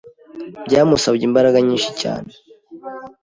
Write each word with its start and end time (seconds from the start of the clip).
byamusabye 0.65 1.23
imbaraga 1.29 1.57
nyinshi 1.67 1.91
cyane 2.01 2.31